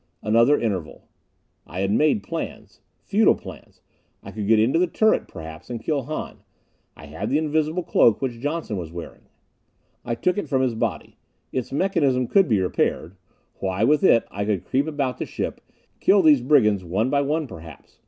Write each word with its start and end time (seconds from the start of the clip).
Another 0.23 0.59
interval. 0.59 1.03
I 1.67 1.81
had 1.81 1.91
made 1.91 2.23
plans. 2.23 2.79
Futile 3.03 3.35
plans! 3.35 3.81
I 4.23 4.31
could 4.31 4.47
get 4.47 4.57
into 4.57 4.79
the 4.79 4.87
turret 4.87 5.27
perhaps, 5.27 5.69
and 5.69 5.79
kill 5.79 6.01
Hahn. 6.05 6.41
I 6.97 7.05
had 7.05 7.29
the 7.29 7.37
invisible 7.37 7.83
cloak 7.83 8.19
which 8.19 8.39
Johnson 8.39 8.77
was 8.77 8.91
wearing. 8.91 9.25
I 10.03 10.15
took 10.15 10.39
it 10.39 10.49
from 10.49 10.63
his 10.63 10.73
body. 10.73 11.17
Its 11.51 11.71
mechanism 11.71 12.27
could 12.27 12.49
be 12.49 12.59
repaired. 12.59 13.15
Why, 13.59 13.83
with 13.83 14.03
it 14.03 14.25
I 14.31 14.43
could 14.43 14.65
creep 14.65 14.87
about 14.87 15.19
the 15.19 15.27
ship, 15.27 15.61
kill 15.99 16.23
these 16.23 16.41
brigands 16.41 16.83
one 16.83 17.11
by 17.11 17.21
one 17.21 17.45
perhaps. 17.45 17.99